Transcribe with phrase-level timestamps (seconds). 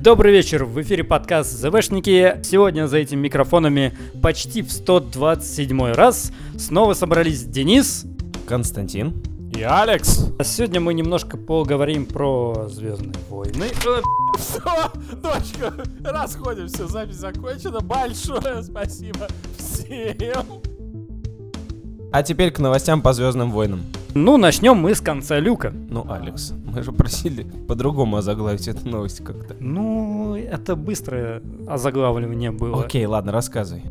[0.00, 2.40] Добрый вечер, в эфире подкаст ЗВшники.
[2.42, 8.06] Сегодня за этими микрофонами почти в 127 раз снова собрались Денис
[8.48, 9.22] Константин.
[9.54, 10.32] И Алекс.
[10.38, 13.66] А сегодня мы немножко поговорим про Звездные войны.
[14.38, 14.62] Все,
[15.22, 17.80] дочка, расходимся, запись закончена.
[17.80, 19.28] Большое спасибо
[19.58, 20.62] всем.
[22.10, 23.82] А теперь к новостям по Звездным войнам.
[24.14, 25.72] Ну, начнем мы с конца люка.
[25.88, 29.54] Ну, Алекс, мы же просили по-другому озаглавить эту новость как-то.
[29.60, 32.84] Ну, это быстрое озаглавливание было.
[32.84, 33.82] Окей, ладно, рассказывай.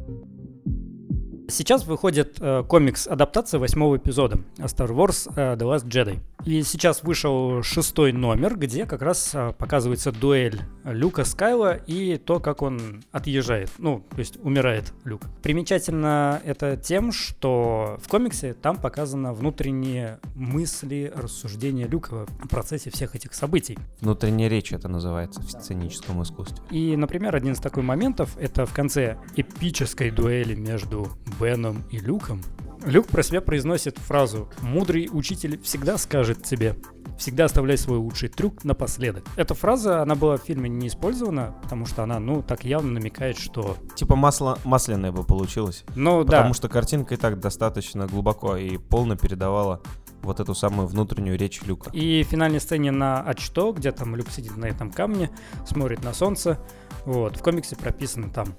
[1.50, 6.20] Сейчас выходит э, комикс-адаптация восьмого эпизода Star Wars э, The Last Jedi.
[6.46, 12.40] И сейчас вышел шестой номер, где как раз э, показывается дуэль Люка Скайла и то,
[12.40, 13.72] как он отъезжает.
[13.78, 15.24] Ну, то есть умирает Люк.
[15.42, 23.16] Примечательно это тем, что в комиксе там показаны внутренние мысли, рассуждения Люка в процессе всех
[23.16, 23.78] этих событий.
[24.02, 26.64] Внутренняя речь это называется в сценическом искусстве.
[26.72, 32.42] И, например, один из таких моментов это в конце эпической дуэли между Беном и Люком.
[32.86, 36.78] Люк про себя произносит фразу «Мудрый учитель всегда скажет тебе,
[37.18, 39.26] всегда оставляй свой лучший трюк напоследок».
[39.36, 43.38] Эта фраза, она была в фильме не использована, потому что она, ну, так явно намекает,
[43.38, 43.76] что...
[43.96, 45.84] Типа масло масляное бы получилось.
[45.96, 49.82] Ну, Потому да, что картинка и так достаточно глубоко и полно передавала
[50.22, 51.90] вот эту самую внутреннюю речь Люка.
[51.92, 55.30] И в финальной сцене на «Ачто», где там Люк сидит на этом камне,
[55.66, 56.60] смотрит на солнце,
[57.06, 58.56] вот, в комиксе прописано там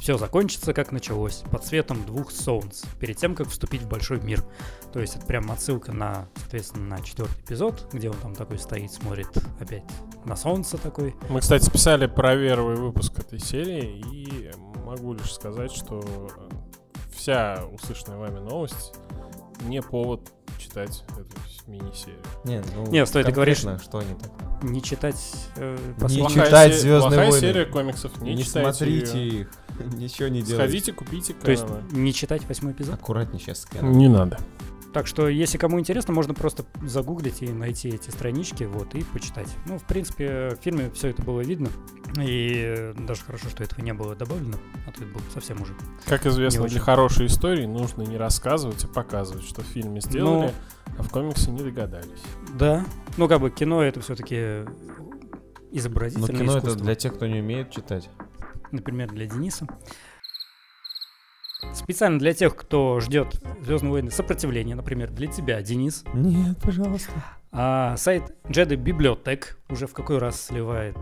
[0.00, 4.44] «Все закончится, как началось, под светом двух солнц, перед тем, как вступить в большой мир».
[4.92, 8.92] То есть это прям отсылка на, соответственно, на четвертый эпизод, где он там такой стоит,
[8.92, 9.28] смотрит
[9.60, 9.84] опять
[10.24, 11.14] на солнце такой.
[11.28, 14.50] Мы, кстати, писали про первый выпуск этой серии, и
[14.84, 16.02] могу лишь сказать, что
[17.14, 18.94] вся услышанная вами новость
[19.62, 22.18] не повод читать эту мини-серию.
[22.44, 24.30] Не, ну, Не, стой, ты говоришь- что они так.
[24.62, 25.16] Не читать
[25.56, 25.76] э,
[26.08, 27.40] Не читать «Звездные плохая войны».
[27.40, 29.40] серия комиксов, не, Не, читайте смотрите её.
[29.40, 29.50] их,
[29.94, 30.54] ничего не делайте.
[30.56, 32.94] Сходите, купите То есть не читать восьмой эпизод?
[32.94, 34.38] Аккуратнее сейчас с Не надо.
[34.92, 39.48] Так что, если кому интересно, можно просто загуглить и найти эти странички, вот, и почитать.
[39.66, 41.68] Ну, в принципе, в фильме все это было видно,
[42.20, 45.74] и даже хорошо, что этого не было добавлено, а то это было совсем уже.
[46.06, 50.52] Как известно, Не для хорошей истории нужно не рассказывать, а показывать, что в фильме сделали,
[50.98, 52.22] а в комиксе не догадались.
[52.58, 52.84] Да,
[53.16, 56.82] ну, как бы кино это все-таки Но изобразительное кино это искусство.
[56.84, 58.10] для тех, кто не умеет читать.
[58.70, 59.66] например, для Дениса.
[61.74, 66.04] Специально для тех, кто ждет Звездные войны сопротивления, например, для тебя, Денис.
[66.14, 67.12] Нет, пожалуйста.
[67.52, 70.96] А сайт Jedi Библиотек уже в какой раз сливает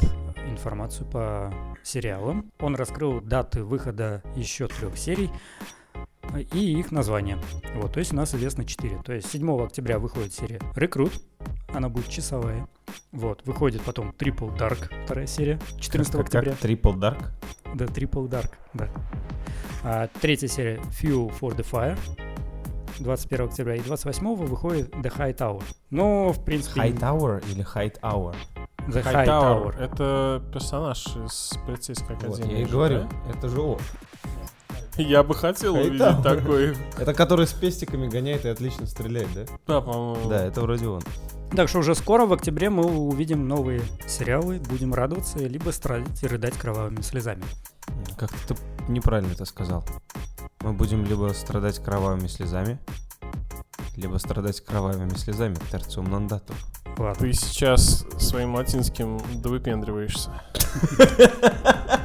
[0.49, 2.51] информацию по сериалам.
[2.59, 5.31] Он раскрыл даты выхода еще трех серий
[6.53, 7.39] и их названия.
[7.77, 8.99] Вот, то есть у нас известно 4.
[9.05, 11.13] То есть 7 октября выходит серия Рекрут,
[11.73, 12.69] она будет часовая.
[13.13, 16.53] Вот, выходит потом Triple Dark, вторая серия, 14 Как- октября.
[16.53, 17.31] Как Triple Dark?
[17.75, 18.89] Да, Triple Dark, да.
[19.83, 21.99] А, третья серия Fuel for the Fire.
[22.99, 25.63] 21 октября и 28 выходит The High Tower.
[25.89, 26.81] Ну, в принципе...
[26.83, 28.35] High Tower или High Hour?
[28.89, 32.53] The High, Хайтауэр Tower.— это персонаж из полицейской Вот, академии.
[32.57, 33.31] я и же, говорю, да?
[33.31, 33.79] это же он.
[34.97, 36.11] Я бы хотел Хайтауэр.
[36.11, 36.77] увидеть такой.
[36.99, 39.45] Это который с пестиками гоняет и отлично стреляет, да?
[39.67, 40.29] Да, по-моему.
[40.29, 41.03] Да, это вроде он.
[41.57, 46.27] Так что уже скоро, в октябре, мы увидим новые сериалы, будем радоваться, либо страдать и
[46.27, 47.43] рыдать кровавыми слезами.
[48.17, 49.85] Как-то ты неправильно это сказал.
[50.61, 52.79] Мы будем либо страдать кровавыми слезами,
[53.97, 56.57] либо страдать кровавыми слезами терциум нон-датум.
[56.99, 57.15] Ладно.
[57.15, 60.31] Ты сейчас своим латинским довыпендриваешься.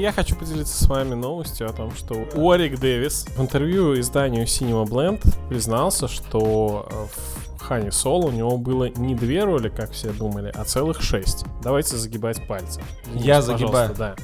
[0.00, 4.86] Я хочу поделиться с вами новостью о том, что Уорик Дэвис в интервью изданию Cinema
[4.86, 7.06] Blend признался, что э,
[7.44, 11.44] в Хане Соло у него было не две роли, как все думали, а целых шесть.
[11.62, 12.80] Давайте загибать пальцы.
[13.14, 13.94] Я Пожалуйста, загибаю.
[13.96, 14.16] Да.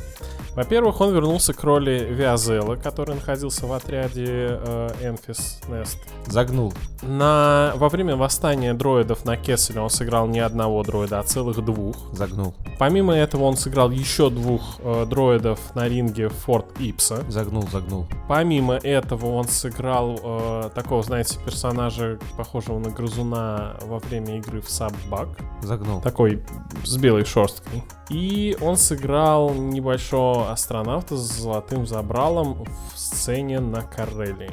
[0.56, 5.98] Во-первых, он вернулся к роли Виазела, который находился в отряде э, Enfys Nest.
[6.26, 6.72] Загнул.
[7.02, 7.74] На...
[7.76, 11.96] Во время восстания дроидов на Кесселе он сыграл не одного дроида, а целых двух.
[12.12, 12.54] Загнул.
[12.78, 17.22] Помимо этого он сыграл еще двух э, дроидов на ринге Форт Ипса.
[17.28, 18.06] Загнул, загнул.
[18.26, 24.70] Помимо этого он сыграл э, такого, знаете, персонажа, похожего на грызуна во время игры в
[24.70, 25.28] Саббак.
[25.60, 26.00] Загнул.
[26.00, 26.42] Такой
[26.82, 27.84] с белой шерсткой.
[28.08, 32.64] И он сыграл небольшого астронавта с золотым забралом
[32.94, 34.50] в сцене на Карелии.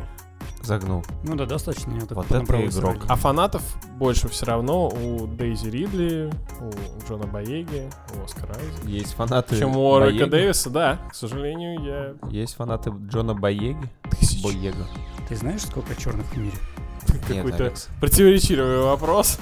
[0.63, 1.03] Загнул.
[1.23, 1.99] Ну да, достаточно.
[1.99, 2.95] так Вот это игрок.
[3.09, 3.61] А фанатов
[3.97, 6.31] больше все равно у Дейзи Ридли,
[6.61, 8.87] у Джона Боеги, у Оскара Айзека.
[8.87, 10.27] Есть фанаты Чем у Рика.
[10.27, 10.99] Дэвиса, да.
[11.11, 13.89] К сожалению, я Есть фанаты Джона Боеги.
[14.09, 14.43] тысячу.
[14.43, 14.87] Боега.
[15.27, 16.57] Ты знаешь, сколько черных в мире?
[17.27, 19.39] какой-то противоречивый вопрос.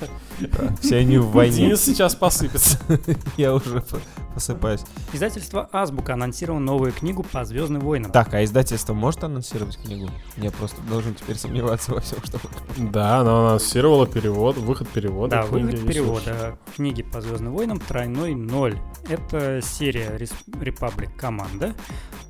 [0.82, 1.68] Все они в войне.
[1.68, 2.80] Денис сейчас посыпется.
[3.38, 3.84] Я уже
[4.32, 4.82] посыпаюсь.
[5.14, 8.12] Издательство Азбука анонсировало новую книгу по Звездным войнам.
[8.12, 10.10] Так, а издательство может анонсировать книгу?
[10.38, 12.40] Я просто должен теперь сомневаться во всем, что
[12.78, 15.38] Да, она анонсировала перевод, выход перевода.
[15.38, 18.78] Да, выход перевода книги по Звездным войнам тройной ноль.
[19.10, 21.74] Это серия Republic Команда.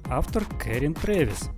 [0.10, 1.50] Автор Кэрин Трэвис.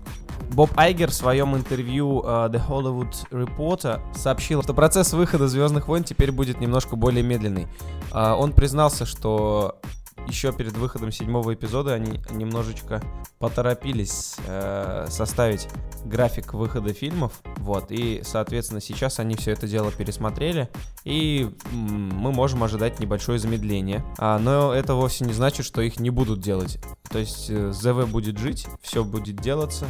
[0.52, 6.04] Боб Айгер в своем интервью э, The Hollywood Reporter сообщил, что процесс выхода Звездных войн
[6.04, 7.68] теперь будет немножко более медленный.
[8.12, 9.80] А, он признался, что
[10.28, 13.02] еще перед выходом седьмого эпизода они немножечко
[13.40, 15.68] поторопились э, составить
[16.06, 20.70] график выхода фильмов, вот, и, соответственно, сейчас они все это дело пересмотрели,
[21.04, 24.04] и мы можем ожидать небольшое замедление.
[24.18, 26.80] А, но это вовсе не значит, что их не будут делать.
[27.14, 29.86] То есть э, ЗВ будет жить, все будет делаться.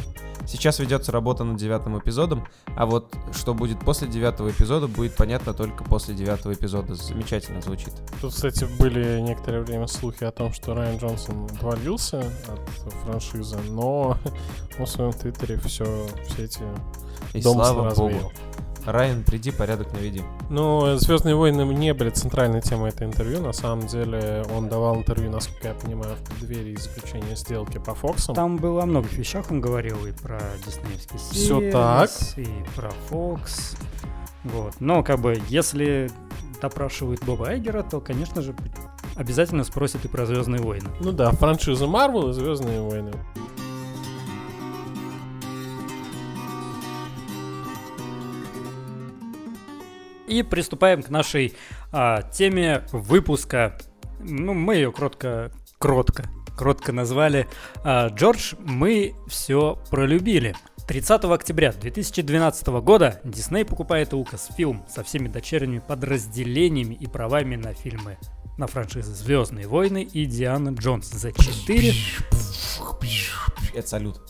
[0.46, 5.54] Сейчас ведется работа над девятым эпизодом, а вот что будет после девятого эпизода, будет понятно
[5.54, 6.94] только после девятого эпизода.
[6.94, 7.94] Замечательно звучит.
[8.20, 14.18] Тут, кстати, были некоторое время слухи о том, что Райан Джонсон отвалился от франшизы, но
[14.78, 16.60] он в своем твиттере все, все эти
[17.32, 18.32] И слава богу.
[18.86, 20.22] Райан, приди, порядок наведи.
[20.50, 23.40] Ну, Звездные войны не были центральной темой этого интервью.
[23.40, 28.34] На самом деле, он давал интервью, насколько я понимаю, в преддверии заключения сделки по Фоксам.
[28.34, 32.38] Там было о многих вещах, он говорил и про диснеевский Всё сервис, так.
[32.38, 33.76] и про Fox.
[34.44, 34.74] Вот.
[34.80, 36.10] Но как бы, если
[36.60, 38.54] допрашивают Боба Айгера, то, конечно же,
[39.16, 40.88] обязательно спросят и про Звездные войны.
[41.00, 43.12] Ну да, франшиза Марвел и Звездные войны.
[50.26, 51.54] И приступаем к нашей
[51.92, 53.78] а, теме выпуска.
[54.20, 56.24] Ну, мы ее кротко, кротко,
[56.56, 57.46] кротко назвали
[57.82, 60.54] а, «Джордж, мы все пролюбили».
[60.86, 68.18] 30 октября 2012 года Дисней покупает Lucasfilm со всеми дочерними подразделениями и правами на фильмы
[68.58, 71.92] на франшизы «Звездные войны» и «Диана Джонс» за 4...
[73.74, 74.20] Это салют.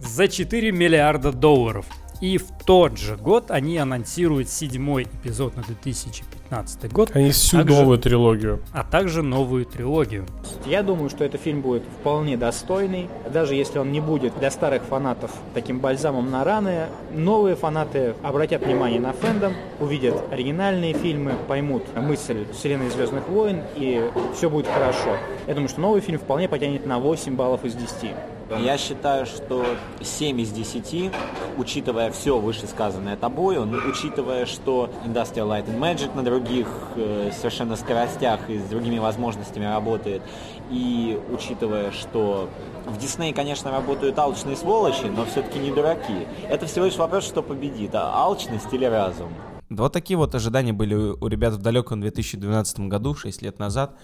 [0.00, 1.86] за 4 миллиарда долларов.
[2.20, 7.74] И в тот же год они анонсируют седьмой эпизод на 2015 год, Они всю Также-
[7.80, 8.60] новую трилогию.
[8.72, 10.26] а также новую трилогию.
[10.66, 14.82] Я думаю, что этот фильм будет вполне достойный, даже если он не будет для старых
[14.82, 16.86] фанатов таким бальзамом на раны.
[17.14, 24.10] Новые фанаты обратят внимание на фэндом, увидят оригинальные фильмы, поймут мысль вселенной Звездных войн, и
[24.36, 25.16] все будет хорошо.
[25.46, 28.10] Я думаю, что новый фильм вполне потянет на 8 баллов из 10.
[28.58, 29.64] Я считаю, что
[30.02, 31.12] 7 из 10,
[31.56, 36.66] учитывая все вышесказанное тобой, он, учитывая, что Industrial Light and Magic на других
[36.96, 40.22] э, совершенно скоростях и с другими возможностями работает,
[40.70, 42.48] и учитывая, что
[42.86, 46.26] в Дисней, конечно, работают алчные сволочи, но все-таки не дураки.
[46.48, 49.28] Это всего лишь вопрос, что победит, а алчность или разум.
[49.68, 53.60] Да вот такие вот ожидания были у у ребят в далеком 2012 году, 6 лет
[53.60, 53.96] назад.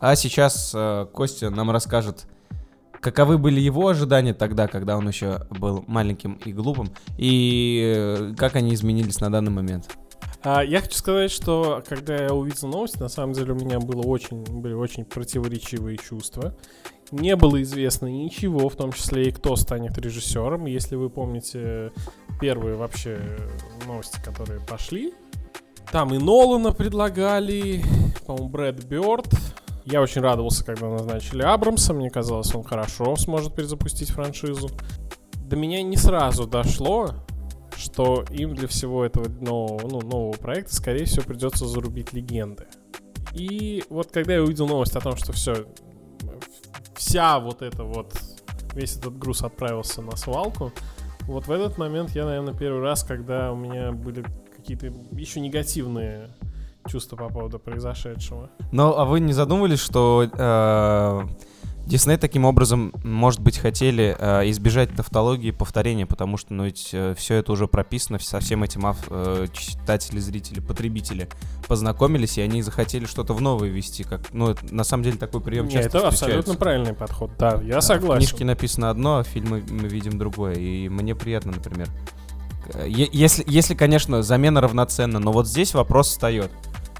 [0.00, 2.26] А сейчас э, Костя нам расскажет,
[3.06, 8.56] каковы были его ожидания тогда, когда он еще был маленьким и глупым, и э, как
[8.56, 9.96] они изменились на данный момент.
[10.42, 14.02] А, я хочу сказать, что когда я увидел новость, на самом деле у меня было
[14.02, 16.56] очень, были очень противоречивые чувства.
[17.12, 20.66] Не было известно ничего, в том числе и кто станет режиссером.
[20.66, 21.92] Если вы помните
[22.40, 23.20] первые вообще
[23.86, 25.14] новости, которые пошли,
[25.92, 27.84] там и Нолана предлагали,
[28.26, 29.28] по-моему, Брэд Бёрд.
[29.86, 31.94] Я очень радовался, когда назначили Абрамса.
[31.94, 34.68] Мне казалось, он хорошо сможет перезапустить франшизу.
[35.44, 37.10] До меня не сразу дошло,
[37.76, 42.66] что им для всего этого нового, ну, нового проекта, скорее всего, придется зарубить легенды.
[43.32, 45.66] И вот когда я увидел новость о том, что все,
[46.96, 48.12] вся вот эта вот,
[48.74, 50.72] весь этот груз отправился на свалку,
[51.28, 54.24] вот в этот момент я, наверное, первый раз, когда у меня были
[54.56, 56.30] какие-то еще негативные
[56.88, 58.50] чувства по поводу произошедшего.
[58.72, 61.22] Ну, а вы не задумывались, что э,
[61.86, 66.94] Дисней таким образом, может быть, хотели э, избежать тавтологии и повторения, потому что, ну, ведь
[67.16, 71.28] все это уже прописано, со всем этим ав- э, читатели, зрители, потребители
[71.68, 75.40] познакомились, и они захотели что-то в новое ввести, как, ну, это, на самом деле такой
[75.40, 76.24] прием Не, часто это встречается.
[76.40, 77.30] абсолютно правильный подход.
[77.38, 78.18] Да, я В согласен.
[78.26, 80.54] книжке написано одно, а в фильме мы видим другое.
[80.54, 81.88] И мне приятно, например.
[82.74, 86.50] Э, Если, если, конечно, замена равноценна, но вот здесь вопрос встает.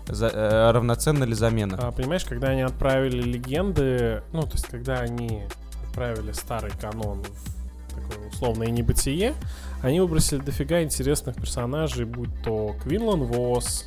[0.08, 1.78] За- э, равноценна ли замена?
[1.80, 5.42] А, понимаешь, когда они отправили легенды, ну, то есть, когда они
[5.88, 9.34] отправили старый канон в такое условное небытие,
[9.82, 13.84] они выбросили дофига интересных персонажей, будь то Квинлан Вос,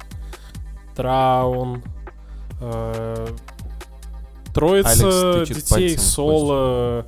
[0.96, 1.84] Траун,
[2.60, 7.06] э, Алекс троица тычет детей пальцем Соло,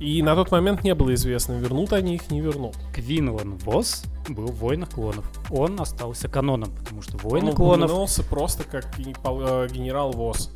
[0.00, 2.76] И на тот момент не было известно, вернут они их, не вернут.
[2.92, 5.24] Квинлан Восс был в «Войнах клонов».
[5.50, 10.50] Он остался каноном, потому что «Войны Он клонов» упомянулся просто как э, генерал ВОЗ.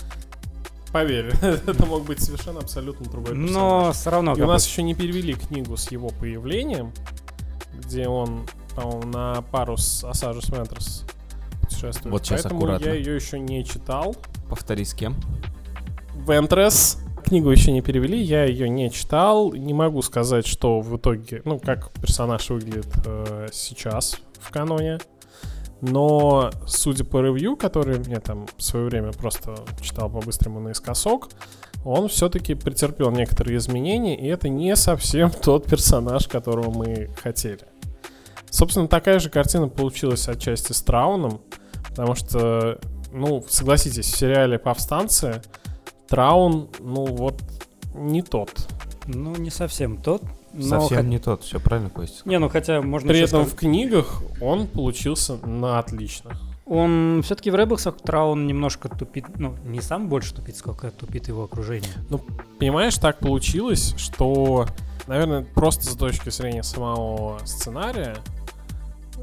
[0.93, 3.51] Поверь, это мог быть совершенно абсолютно другой персонаж.
[3.53, 4.35] но все равно...
[4.35, 6.93] И у нас еще не перевели книгу с его появлением,
[7.75, 11.05] где он, по-моему, на пару с Осажус Вентрес
[11.61, 12.13] путешествует.
[12.13, 12.87] Вот щас Поэтому аккуратно.
[12.87, 14.17] я ее еще не читал.
[14.49, 15.15] Повтори с кем?
[16.27, 16.99] Вентрес.
[17.29, 19.53] Книгу еще не перевели, я ее не читал.
[19.53, 24.99] Не могу сказать, что в итоге, ну, как персонаж выглядит э, сейчас в каноне.
[25.83, 31.29] Но, судя по ревью, который мне там в свое время просто читал по-быстрому наискосок,
[31.85, 37.67] он все-таки претерпел некоторые изменения, и это не совсем тот персонаж, которого мы хотели.
[38.49, 41.43] Собственно, такая же картина получилась отчасти с Трауном,
[41.91, 42.81] потому что,
[43.13, 45.43] ну, согласитесь, в сериале «Повстанцы»
[46.09, 47.43] Траун, ну вот,
[47.95, 48.51] не тот.
[49.07, 50.23] Ну, не совсем тот.
[50.53, 52.29] но Совсем хо- не тот, все правильно, Костя.
[52.29, 56.33] Не, ну хотя можно При этом сказать- в книгах он получился на отлично.
[56.67, 61.45] Он все-таки в Ребелсах Траун немножко тупит, ну, не сам больше тупит, сколько тупит его
[61.45, 61.91] окружение.
[62.59, 64.67] Понимаешь, так получилось, что,
[65.07, 68.17] наверное, просто с точки зрения самого сценария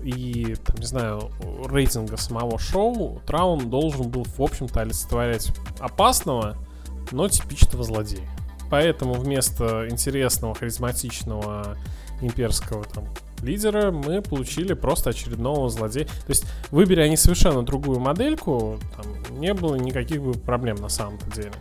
[0.04, 1.30] и, там, не знаю,
[1.66, 6.58] рейтинга самого шоу, Траун должен был, в общем-то, олицетворять опасного,
[7.12, 8.28] но типичного злодея.
[8.70, 11.78] Поэтому вместо интересного, харизматичного
[12.22, 13.06] имперского там
[13.42, 16.06] лидера мы получили просто очередного злодея.
[16.06, 21.30] То есть, выбери они совершенно другую модельку, там не было никаких бы проблем на самом-то
[21.32, 21.52] деле.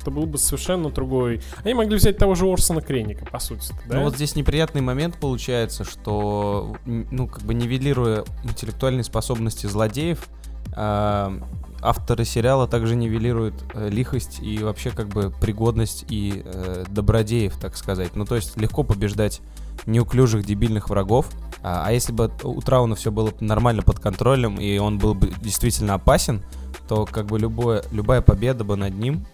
[0.00, 1.42] Это был бы совершенно другой...
[1.64, 3.74] Они могли взять того же Орсона Кренника, по сути.
[3.86, 3.96] Да?
[3.96, 10.28] Ну вот здесь неприятный момент получается, что, ну, как бы нивелируя интеллектуальные способности злодеев,
[10.74, 11.32] а,
[11.80, 17.76] авторы сериала также нивелируют э, лихость и вообще как бы пригодность и э, добродеев, так
[17.76, 18.16] сказать.
[18.16, 19.40] Ну, то есть легко побеждать
[19.86, 21.28] неуклюжих дебильных врагов.
[21.62, 25.30] А, а если бы у Трауна все было нормально под контролем и он был бы
[25.40, 26.42] действительно опасен,
[26.88, 29.26] то как бы любое, любая победа бы над ним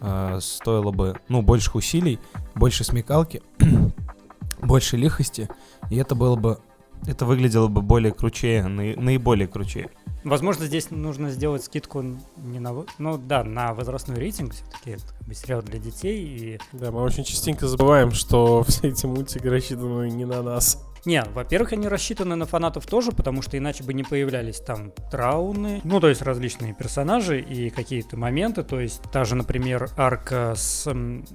[0.00, 2.18] э, стоила бы, ну, больших усилий,
[2.54, 3.42] больше смекалки,
[4.62, 5.48] больше лихости,
[5.90, 6.58] и это было бы,
[7.06, 9.90] это выглядело бы более кручее, наи- наиболее кручее.
[10.24, 12.02] Возможно, здесь нужно сделать скидку
[12.36, 12.84] не на...
[12.98, 14.92] Ну да, на возрастной рейтинг все-таки.
[14.92, 16.24] Это как бы сериал для детей.
[16.24, 16.60] И...
[16.72, 20.82] Да, мы очень частенько забываем, что все эти мультики рассчитаны не на нас.
[21.04, 25.82] Не, во-первых, они рассчитаны на фанатов тоже, потому что иначе бы не появлялись там трауны,
[25.84, 30.86] ну, то есть различные персонажи и какие-то моменты, то есть та же, например, арка с
[30.86, 31.26] м,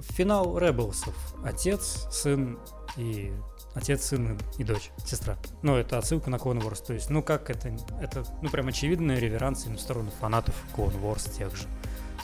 [0.00, 1.14] финал Ребелсов.
[1.44, 2.58] Отец, сын
[2.96, 3.32] и
[3.74, 5.36] отец, сын и дочь, сестра.
[5.62, 9.18] Ну, это отсылка на Clone Wars, то есть, ну, как это, это, ну, прям очевидная
[9.18, 11.64] реверанс в сторону фанатов Clone Wars тех же.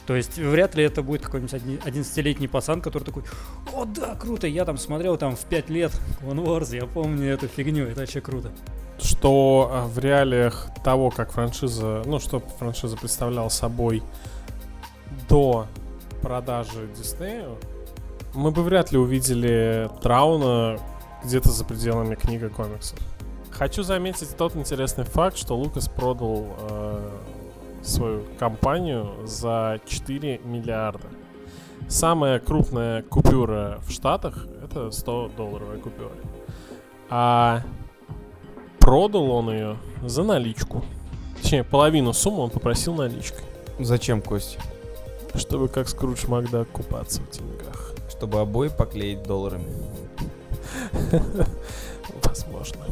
[0.06, 3.24] То есть вряд ли это будет какой-нибудь одни- 11-летний пацан, который такой,
[3.74, 7.46] о, да, круто, я там смотрел там в 5 лет Clone Wars, я помню эту
[7.46, 8.50] фигню, это вообще круто.
[8.98, 14.02] Что а, в реалиях того, как франшиза, ну, что франшиза представляла собой
[15.28, 15.66] до
[16.22, 17.58] продажи Диснею,
[18.34, 20.78] мы бы вряд ли увидели Трауна
[21.24, 22.98] где-то за пределами книга комиксов.
[23.50, 27.10] Хочу заметить тот интересный факт, что Лукас продал э,
[27.82, 31.08] свою компанию за 4 миллиарда.
[31.88, 36.12] Самая крупная купюра в Штатах это 100 долларовая купюра.
[37.08, 37.62] А
[38.78, 40.84] продал он ее за наличку.
[41.40, 43.44] Точнее, половину суммы он попросил наличкой.
[43.78, 44.60] Зачем, Костя?
[45.34, 47.94] Чтобы как Скрудж Макдак купаться в деньгах.
[48.10, 49.66] Чтобы обои поклеить долларами.
[52.24, 52.84] Возможно.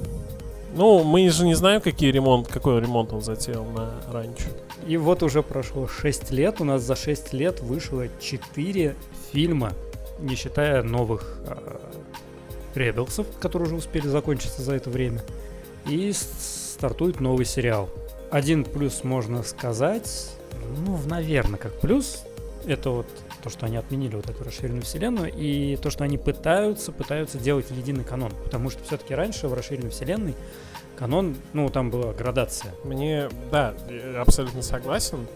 [0.75, 4.51] Ну, мы же не знаем, какие ремонт, какой ремонт он затеял на ранчо.
[4.87, 8.95] И вот уже прошло 6 лет, у нас за 6 лет вышло 4
[9.33, 9.73] фильма,
[10.19, 11.39] не считая новых
[12.75, 15.23] Ребелсов, которые уже успели закончиться за это время.
[15.87, 17.89] И стартует новый сериал.
[18.31, 20.31] Один плюс можно сказать,
[20.85, 22.25] ну, наверное, как плюс,
[22.67, 23.07] это вот
[23.43, 27.71] то, что они отменили вот эту расширенную вселенную, и то, что они пытаются, пытаются делать
[27.71, 28.33] единый канон.
[28.45, 30.35] Потому что все-таки раньше в расширенной вселенной
[30.99, 32.75] канон, ну, там была градация.
[32.85, 33.75] Мне, да,
[34.19, 35.27] абсолютно согласен.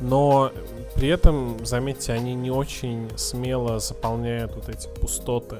[0.00, 0.52] Но
[0.96, 5.58] при этом, заметьте, они не очень смело заполняют вот эти пустоты.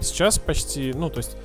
[0.00, 1.36] Сейчас почти, ну, то есть,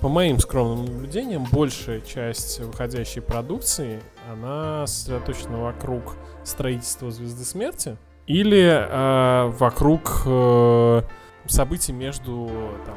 [0.00, 4.00] по моим скромным наблюдениям, большая часть выходящей продукции,
[4.30, 7.96] она сосредоточена вокруг строительства Звезды Смерти
[8.28, 11.02] или э, вокруг э,
[11.46, 12.50] событий между
[12.84, 12.96] там,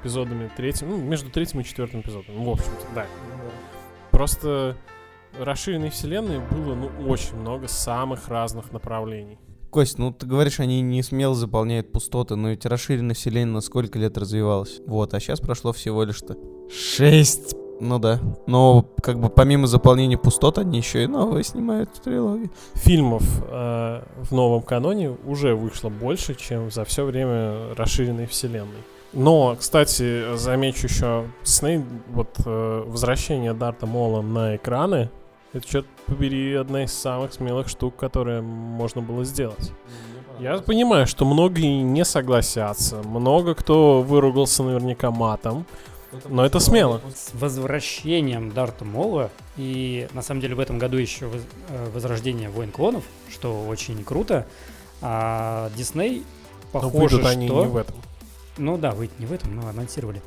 [0.00, 2.36] эпизодами третьим, ну, между третьим и четвертым эпизодом.
[2.36, 3.06] Ну, в общем-то, да.
[4.10, 4.76] Просто
[5.38, 9.38] расширенной вселенной было, ну, очень много самых разных направлений.
[9.70, 13.98] Кость, ну ты говоришь, они не смело заполняют пустоты, но ведь расширенная вселенная на сколько
[13.98, 14.80] лет развивалась.
[14.86, 16.36] Вот, а сейчас прошло всего лишь-то
[16.70, 17.54] шесть.
[17.80, 18.20] Ну да.
[18.46, 22.50] Но как бы помимо заполнения пустот, они еще и новые снимают трилогии.
[22.74, 28.82] Фильмов э, в новом каноне уже вышло больше, чем за все время расширенной вселенной.
[29.12, 35.10] Но, кстати, замечу еще Дисней, вот э, возвращение Дарта Мола на экраны,
[35.54, 39.72] это, черт побери, одна из самых смелых штук, которые можно было сделать.
[40.40, 45.64] Я понимаю, что многие не согласятся, много кто выругался наверняка матом,
[46.28, 47.00] но это смело.
[47.14, 51.30] С возвращением Дарта Мола и на самом деле в этом году еще
[51.68, 54.46] э, возрождение Войн Клонов, что очень круто.
[55.00, 56.24] А Дисней
[56.72, 57.64] Но похоже, выйдут они что...
[57.64, 57.96] не в этом.
[58.56, 60.22] Ну да, выйти не в этом, но анонсировали.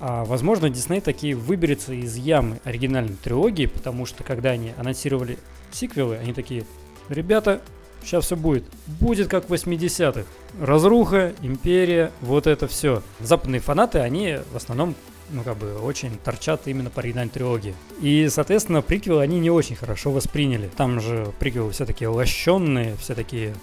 [0.00, 5.38] А, возможно, Дисней таки выберется из ямы оригинальной трилогии, потому что когда они анонсировали
[5.70, 6.64] сиквелы, они такие,
[7.08, 7.60] ребята,
[8.02, 8.64] сейчас все будет.
[8.86, 10.24] Будет как в 80-х.
[10.60, 13.02] Разруха, империя, вот это все.
[13.20, 14.94] Западные фанаты, они в основном
[15.32, 17.74] ну, как бы, очень торчат именно по оригинальной трилогии.
[18.00, 20.70] И, соответственно, приквелы они не очень хорошо восприняли.
[20.76, 23.54] Там же приквелы все такие лощенные, все такие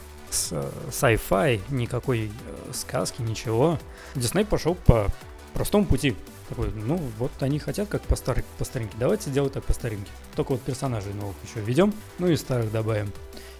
[0.51, 3.79] э, sci-fi, никакой э, сказки, ничего.
[4.15, 5.07] Дисней пошел по
[5.53, 6.15] простому пути.
[6.49, 10.09] Такой, ну, вот они хотят как по, старой, по старинке, давайте сделать так по старинке.
[10.35, 13.11] Только вот персонажей новых еще введем, ну и старых добавим.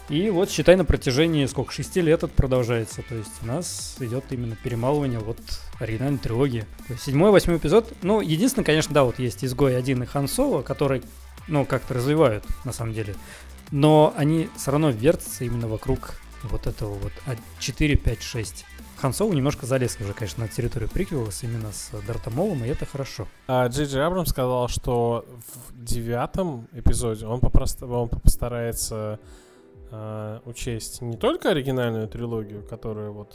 [0.09, 3.01] И вот, считай, на протяжении, сколько, шести лет это продолжается.
[3.01, 5.37] То есть у нас идет именно перемалывание вот
[5.79, 6.65] оригинальной трилогии.
[6.99, 7.91] Седьмой, восьмой эпизод.
[8.03, 11.01] Ну, единственное, конечно, да, вот есть Изгой один и Хан Соло, которые,
[11.47, 13.15] ну, как-то развивают, на самом деле.
[13.71, 18.65] Но они все равно вертятся именно вокруг вот этого вот а 4, 5, 6.
[18.97, 22.85] Хан Соло немножко залез уже, конечно, на территорию приквелов именно с Дартом Молом, и это
[22.85, 23.27] хорошо.
[23.47, 29.19] А Джей Джей Абрам сказал, что в девятом эпизоде он, попрост- он постарается
[29.91, 33.33] э, учесть не только оригинальную трилогию, которая вот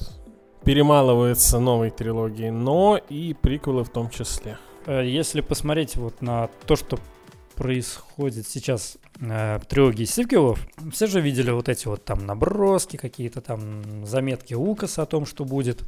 [0.65, 4.59] перемалывается новой трилогией, но и приквелы в том числе.
[4.87, 6.99] Э, Если посмотреть вот на то, что
[7.57, 13.41] происходит сейчас э, в трилогии сиквелов, все же видели вот эти вот там наброски, какие-то
[13.41, 15.83] там заметки Лукаса о том, что будет.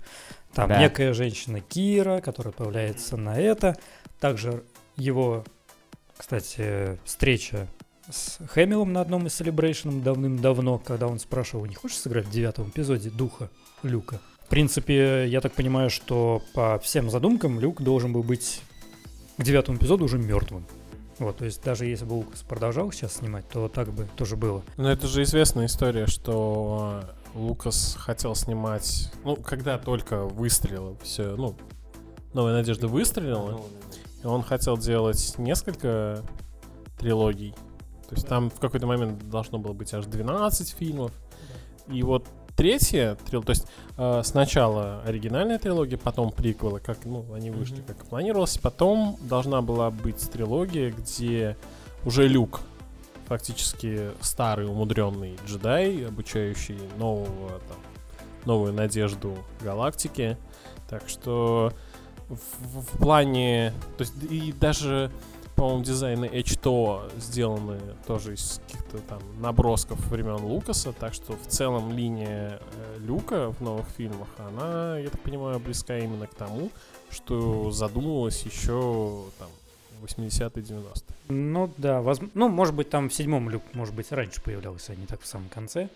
[0.54, 0.80] Там Да.
[0.80, 3.76] некая женщина Кира, которая появляется на это.
[4.20, 4.62] Также
[4.96, 5.44] его,
[6.16, 7.66] кстати, встреча
[8.10, 12.68] с Хэмиллом на одном из Celebration давным-давно, когда он спрашивал, не хочешь сыграть в девятом
[12.68, 13.50] эпизоде духа
[13.82, 14.20] Люка?
[14.44, 18.60] В принципе, я так понимаю, что по всем задумкам Люк должен был быть
[19.38, 20.66] к девятому эпизоду уже мертвым.
[21.18, 24.62] Вот, то есть даже если бы Лукас продолжал сейчас снимать, то так бы тоже было.
[24.76, 27.02] Но это же известная история, что
[27.34, 31.54] э, Лукас хотел снимать, ну, когда только выстрелило все, ну,
[32.32, 33.60] Новая Надежда выстрелила,
[34.22, 36.22] и он хотел делать несколько
[36.98, 37.54] трилогий.
[38.14, 41.12] То есть там в какой-то момент должно было быть аж 12 фильмов.
[41.88, 43.66] И вот третья трилогия, то есть
[43.98, 47.84] э, сначала оригинальная трилогия, потом приквелы, как ну, они вышли, Мгм.
[47.86, 48.56] как и планировалось.
[48.58, 51.56] Потом должна была быть трилогия, где
[52.04, 52.60] уже Люк,
[53.26, 57.76] фактически старый умудренный джедай, обучающий нового, там,
[58.44, 60.36] новую надежду галактики.
[60.88, 61.72] Так что
[62.28, 63.72] в- в плане...
[63.98, 65.10] То есть и даже,
[65.54, 71.92] по-моему, дизайны H2 сделаны тоже из каких-то там набросков времен Лукаса, так что в целом
[71.92, 76.70] линия э, Люка в новых фильмах, она, я так понимаю, близка именно к тому,
[77.10, 79.48] что задумывалось еще там
[80.02, 81.16] 80-е, 90-е.
[81.28, 84.96] Ну да, возм- ну может быть там в седьмом Люк, может быть, раньше появлялся, а
[84.96, 85.88] не так в самом конце.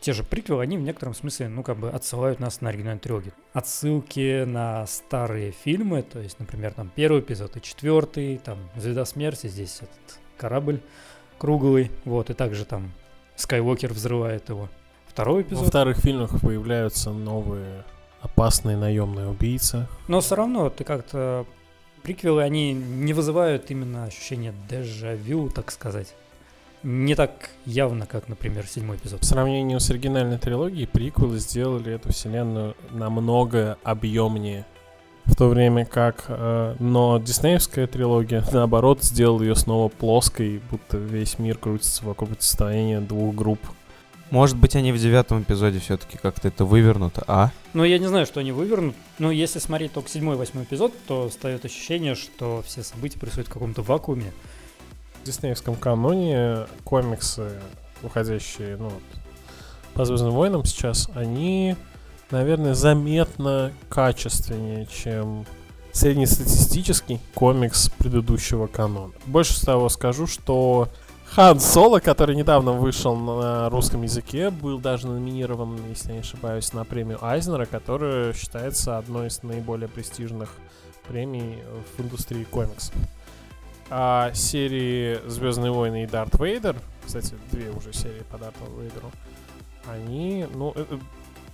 [0.00, 3.32] Те же приквелы, они в некотором смысле, ну как бы отсылают нас на оригинальную трилогию.
[3.52, 9.48] Отсылки на старые фильмы, то есть, например, там первый эпизод и четвертый, там Звезда смерти,
[9.48, 10.80] здесь этот корабль
[11.38, 12.92] круглый, вот, и также там
[13.36, 14.68] Скайуокер взрывает его.
[15.08, 15.68] Второй Во эпизод.
[15.68, 17.84] вторых фильмах появляются новые
[18.20, 19.86] опасные наемные убийцы.
[20.08, 21.46] Но все равно ты как-то
[22.02, 26.14] приквелы, они не вызывают именно ощущение дежавю, так сказать.
[26.82, 29.20] Не так явно, как, например, седьмой эпизод.
[29.20, 34.66] По сравнению с оригинальной трилогией, приквелы сделали эту вселенную намного объемнее.
[35.24, 41.38] В то время как, э, но диснеевская трилогия, наоборот, сделала ее снова плоской, будто весь
[41.38, 43.60] мир крутится вокруг противостояния двух групп.
[44.30, 47.50] Может быть, они в девятом эпизоде все-таки как-то это вывернуто, а?
[47.74, 48.96] Но я не знаю, что они вывернут.
[49.18, 53.48] Но если смотреть только седьмой и восьмой эпизод, то встает ощущение, что все события происходят
[53.48, 54.32] в каком-то вакууме.
[55.26, 57.60] Диснеевском каноне комиксы,
[58.02, 58.92] уходящие, ну,
[59.94, 61.76] по Звездным войнам сейчас, они,
[62.30, 65.46] наверное, заметно качественнее, чем
[65.92, 69.12] среднестатистический комикс предыдущего канона.
[69.26, 70.88] Больше того скажу, что
[71.34, 76.84] Хан Соло, который недавно вышел на русском языке, был даже номинирован, если не ошибаюсь, на
[76.84, 80.50] премию Айзнера, которая считается одной из наиболее престижных
[81.08, 81.58] премий
[81.96, 82.92] в индустрии комикс.
[83.88, 89.12] А серии Звездные войны и Дарт Вейдер, кстати, две уже серии по Дарту Вейдеру,
[89.86, 90.98] они, ну, это,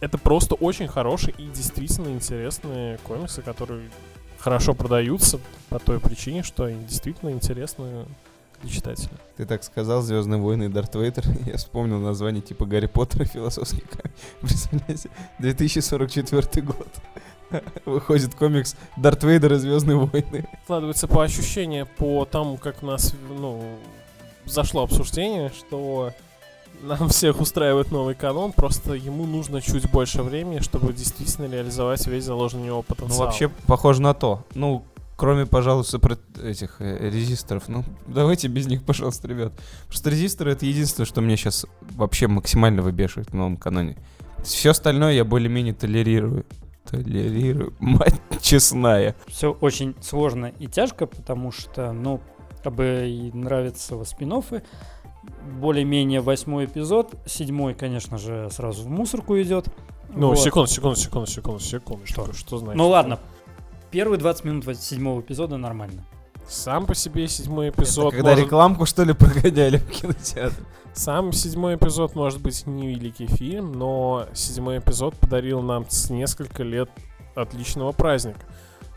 [0.00, 3.90] это просто очень хорошие и действительно интересные комиксы, которые
[4.38, 8.06] хорошо продаются по той причине, что они действительно интересны
[8.62, 9.10] для читателя.
[9.36, 11.24] Ты так сказал, Звездные войны и Дарт Вейдер.
[11.46, 14.16] Я вспомнил название типа Гарри Поттера философский камень.
[14.40, 15.10] Представляете?
[15.38, 16.88] 2044 год.
[17.86, 20.48] Выходит комикс Дарт Вейдер и Звездные войны.
[20.64, 23.62] Складывается по ощущению, по тому, как у нас, ну,
[24.44, 26.12] зашло обсуждение, что
[26.82, 32.24] нам всех устраивает новый канон, просто ему нужно чуть больше времени, чтобы действительно реализовать весь
[32.24, 33.26] заложенный в него Ну, потенциал.
[33.26, 34.44] вообще, похоже на то.
[34.54, 34.84] Ну,
[35.16, 37.64] кроме, пожалуй, сопро- этих э, резисторов.
[37.68, 39.52] Ну, давайте без них, пожалуйста, ребят.
[39.86, 43.96] Просто резисторы— это единственное, что мне сейчас вообще максимально выбешивает в новом каноне.
[44.42, 46.44] Все остальное я более-менее толерирую.
[46.92, 47.72] Толерирую.
[47.80, 49.16] Мать честная.
[49.26, 52.20] Все очень сложно и тяжко, потому что, ну,
[52.62, 54.32] как бы и нравятся спин
[55.58, 57.14] Более-менее восьмой эпизод.
[57.26, 59.66] Седьмой, конечно же, сразу в мусорку идет.
[60.10, 60.38] Ну, Вот.
[60.38, 62.06] секунду, секунду, секунду, секунду, секунду.
[62.06, 62.76] Что, что значит?
[62.76, 63.18] Ну ладно.
[63.90, 66.04] Первые 20 минут седьмого эпизода нормально.
[66.46, 70.64] Сам по себе седьмой Это эпизод когда может- рекламку, что ли, прогоняли в кинотеатре.
[70.94, 76.90] Сам седьмой эпизод может быть не великий фильм, но седьмой эпизод подарил нам несколько лет
[77.34, 78.40] отличного праздника.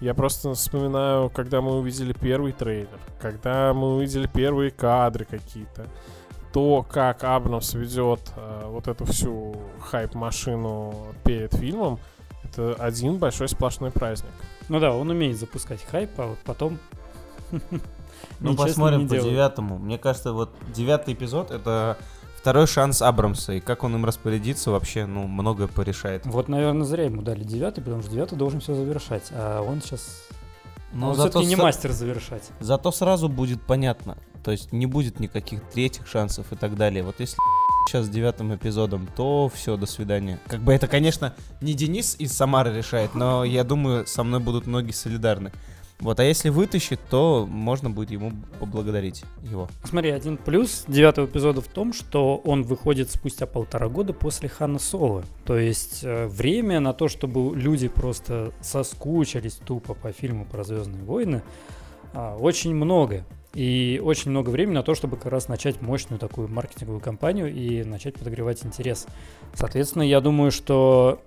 [0.01, 5.87] Я просто вспоминаю, когда мы увидели первый трейлер, когда мы увидели первые кадры какие-то,
[6.51, 11.99] то, как Абрамс ведет э, вот эту всю хайп-машину перед фильмом,
[12.43, 14.31] это один большой сплошной праздник.
[14.67, 16.77] Ну да, он умеет запускать хайп, а вот потом...
[18.39, 19.31] Ну, нечестно посмотрим по делает.
[19.33, 19.77] девятому.
[19.77, 21.97] Мне кажется, вот девятый эпизод— это
[22.45, 23.53] второй шанс Абрамса.
[23.53, 26.25] И как он им распорядится, вообще, ну, многое порешает.
[26.25, 30.25] Вот, наверное, зря ему дали девятый, потому что девятый должен все завершать, а он сейчас...
[30.93, 32.43] Но он зато не са- мастер завершать.
[32.59, 34.17] Зато сразу будет понятно.
[34.43, 37.03] То есть не будет никаких третьих шансов и так далее.
[37.03, 37.35] Вот если
[37.87, 40.39] сейчас с девятым эпизодом, то все, до свидания.
[40.45, 44.67] Как бы это, конечно, не Денис из Самары решает, но я думаю, со мной будут
[44.67, 45.51] многие солидарны.
[45.99, 49.69] Вот, а если вытащит, то можно будет ему поблагодарить его.
[49.85, 54.77] Смотри, один плюс девятого эпизода в том, что он выходит спустя полтора года после Хана
[54.77, 55.23] Соло.
[55.45, 61.03] То есть э, время на то, чтобы люди просто соскучились тупо по фильму про Звездные
[61.03, 61.43] войны,
[62.13, 63.23] а, очень много.
[63.53, 67.85] И очень много времени на то, чтобы как раз начать мощную такую маркетинговую кампанию и
[67.85, 69.07] начать подогревать интерес.
[69.53, 71.21] Соответственно, я думаю, что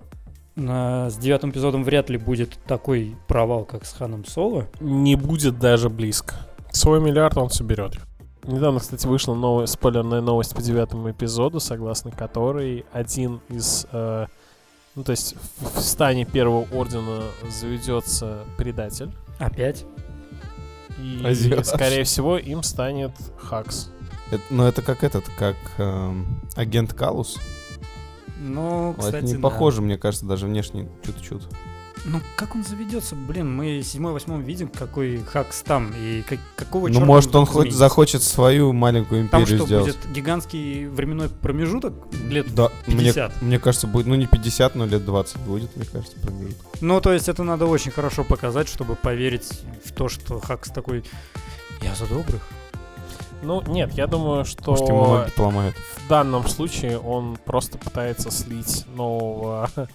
[0.59, 4.67] с девятым эпизодом вряд ли будет такой провал, как с Ханом Соло.
[4.79, 6.35] Не будет даже близко.
[6.71, 7.97] Свой миллиард он соберет.
[8.43, 13.85] Недавно, кстати, вышла новая спойлерная новость по девятому эпизоду, согласно которой один из...
[13.91, 14.27] э,
[14.95, 19.11] ну, то есть в, в стане первого ордена заведется предатель.
[19.39, 19.85] Опять.
[20.99, 21.65] И, Азиат.
[21.65, 23.91] скорее всего, им станет Хакс.
[24.31, 27.39] Это, ну, это как этот, как эм, агент Калус.
[28.39, 29.39] Ну, Вот кстати, не да.
[29.39, 31.43] похоже, мне кажется, даже внешне чуть-чуть.
[32.05, 33.13] Ну, как он заведется?
[33.13, 37.73] Блин, мы седьмой, восьмой видим, какой хакс там, и как- какого Ну, может, он хоть
[37.73, 39.97] захочет свою маленькую Там империю что, сделать.
[39.97, 41.93] будет гигантский временной промежуток
[42.29, 43.41] лет Да, мне, 50?
[43.41, 46.65] мне кажется, будет, ну не 50, но лет 20 будет, мне кажется, промежуток.
[46.79, 49.49] Ну, то есть это надо очень хорошо показать, чтобы поверить
[49.83, 51.03] в то, что Хакс такой,
[51.81, 52.41] я за добрых.
[53.41, 55.75] Ну, нет, я думаю, что Может, ему ноги поломают.
[55.75, 59.69] в данном случае он просто пытается слить нового...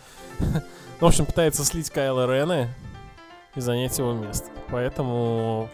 [1.01, 2.69] Ну, в общем, пытается слить Кайла Рена
[3.57, 4.49] и занять его место.
[4.71, 5.69] Поэтому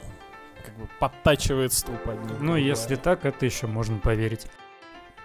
[0.64, 2.36] как бы подтачивает стул под ним.
[2.40, 4.46] Ну, если так, это еще можно поверить.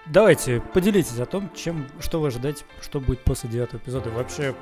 [0.05, 4.09] Давайте, поделитесь о том, чем, что вы ожидаете, что будет после девятого эпизода.
[4.09, 4.53] Вы Вообще,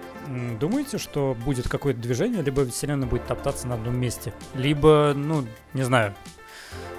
[0.59, 4.33] думаете, что будет какое-то движение, либо вселенная будет топтаться на одном месте?
[4.53, 6.13] Либо, ну, не знаю,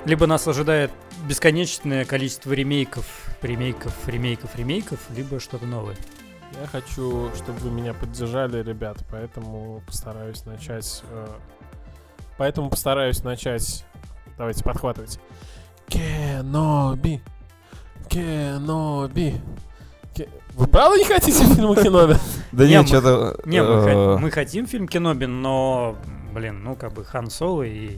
[0.06, 0.90] либо нас ожидает
[1.28, 3.04] бесконечное количество ремейков,
[3.42, 5.96] ремейков, ремейков, ремейков, либо что-то новое.
[6.60, 11.02] Я хочу, чтобы вы меня поддержали, ребят, поэтому постараюсь начать...
[11.10, 11.26] э,
[12.36, 13.84] Поэтому постараюсь начать...
[14.38, 15.18] Давайте, подхватывайте.
[15.88, 17.22] Кеноби.
[18.08, 19.40] Кеноби.
[20.14, 22.14] Ке- Вы правда не хотите фильма Кеноби?
[22.52, 23.40] Да Не, нет, что-то...
[23.44, 25.96] Не, мы, э, хо- мы хотим фильм Кеноби, но,
[26.34, 27.96] блин, ну, как бы Хан Соло и...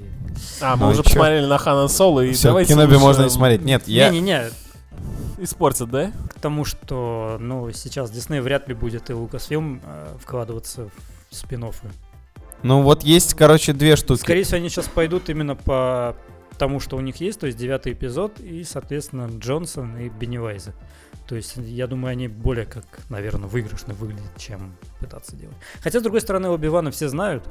[0.61, 1.05] А, мы Ну уже чё?
[1.05, 3.62] посмотрели на Хана Соло, и всё, давайте Киноби лучше можно не смотреть.
[3.62, 4.11] Нет, я...
[4.11, 4.51] Не-не-не,
[5.38, 6.12] Испортят, да?
[6.35, 10.88] к тому, что, ну, сейчас Дисней вряд ли будет и Лукасфилм э, вкладываться
[11.31, 11.66] в спин
[12.62, 14.20] Ну вот есть, короче, две штуки.
[14.20, 16.16] Скорее всего, они сейчас пойдут именно по
[16.59, 20.72] тому, что у них есть, то есть девятый эпизод и, соответственно, Джонсон и Беннивайза.
[21.29, 25.57] То есть, я думаю, они более как, наверное, выигрышно выглядят, чем пытаться делать.
[25.83, 27.44] Хотя, с другой стороны, Оби-Вана все знают.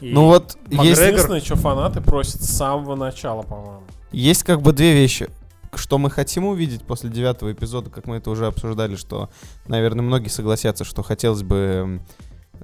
[0.00, 3.82] И Ну вот есть, Единственное, что фанаты просят с самого начала, по-моему.
[4.12, 5.28] есть как бы две вещи.
[5.74, 9.28] Что мы хотим увидеть после девятого эпизода, как мы это уже обсуждали, что,
[9.66, 12.00] наверное, многие согласятся, что хотелось бы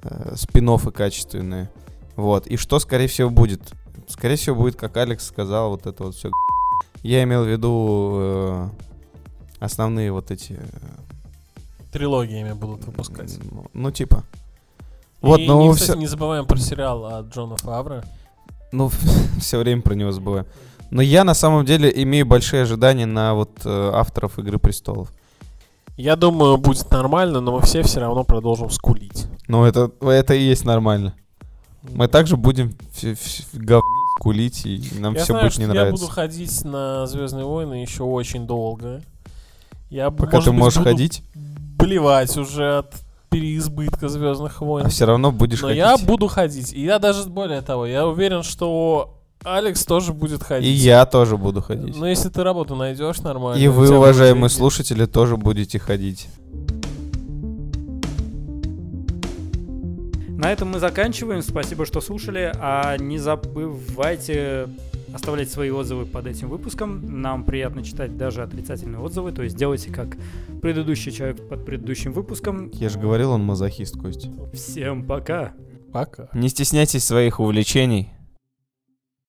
[0.03, 1.69] э, спин качественные.
[2.15, 2.47] Вот.
[2.47, 3.73] И что, скорее всего, будет?
[4.07, 6.31] Скорее всего, будет, как Алекс сказал, вот это вот все.
[7.03, 8.69] Я имел в виду э,
[9.59, 10.53] основные вот эти...
[10.53, 13.37] э, Трилогиями будут выпускать.
[13.39, 14.23] м, Ну, типа.
[15.21, 18.03] Вот, и, но и, мы кстати, всё- не забываем про сериал от Джона Фавра.
[18.71, 18.89] Ну,
[19.39, 20.45] все время про него забываю.
[20.89, 25.13] Но я на самом деле имею большие ожидания на вот э, авторов Игры престолов.
[25.95, 29.27] Я думаю, будет нормально, но мы все все равно продолжим скулить.
[29.47, 31.13] Ну, это, это и есть нормально.
[31.83, 32.73] Мы также будем
[33.53, 33.83] говнить,
[34.19, 36.03] кулить, и нам я все знаю, будет не я нравиться.
[36.05, 39.01] буду ходить на Звездные войны еще очень долго.
[39.89, 43.00] Я, Пока может ты быть, можешь буду ходить, блевать уже от
[43.31, 44.85] переизбытка Звездных войн.
[44.85, 45.79] а все равно будешь Но ходить.
[45.79, 46.73] я буду ходить.
[46.73, 50.67] И я даже более того, я уверен, что Алекс тоже будет ходить.
[50.67, 51.95] И я тоже буду ходить.
[51.97, 53.57] Но если ты работу найдешь нормально.
[53.59, 54.53] И вы, будет уважаемые деньги.
[54.53, 56.27] слушатели, тоже будете ходить.
[60.27, 61.41] На этом мы заканчиваем.
[61.41, 62.51] Спасибо, что слушали.
[62.59, 64.67] А не забывайте
[65.13, 67.21] оставлять свои отзывы под этим выпуском.
[67.21, 69.31] Нам приятно читать даже отрицательные отзывы.
[69.31, 70.17] То есть делайте как
[70.61, 72.69] предыдущий человек под предыдущим выпуском.
[72.73, 74.29] Я же говорил, он мазохист, Кость.
[74.53, 75.53] Всем пока!
[75.91, 76.29] Пока.
[76.33, 78.09] Не стесняйтесь своих увлечений.